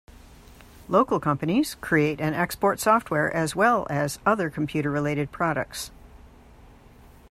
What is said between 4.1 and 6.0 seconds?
other computer-related products.